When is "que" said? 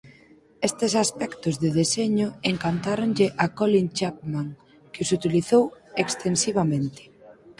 4.91-5.01